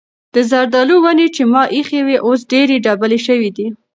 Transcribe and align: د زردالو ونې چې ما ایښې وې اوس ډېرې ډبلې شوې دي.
د 0.33 0.35
زردالو 0.49 0.95
ونې 1.03 1.27
چې 1.35 1.43
ما 1.53 1.63
ایښې 1.75 2.01
وې 2.07 2.17
اوس 2.25 2.41
ډېرې 2.51 2.75
ډبلې 2.85 3.19
شوې 3.27 3.49
دي. 3.57 3.67